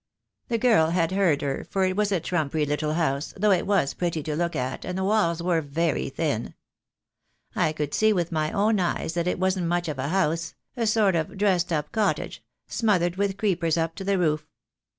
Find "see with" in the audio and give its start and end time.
7.93-8.31